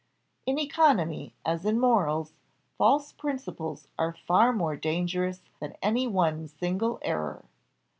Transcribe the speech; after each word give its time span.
In 0.47 0.57
economy, 0.57 1.35
as 1.45 1.63
in 1.63 1.79
morals, 1.79 2.33
false 2.75 3.11
principles 3.11 3.87
are 3.99 4.15
far 4.25 4.51
more 4.51 4.75
dangerous 4.75 5.43
than 5.59 5.73
any 5.83 6.07
one 6.07 6.47
single 6.47 6.97
error. 7.03 7.45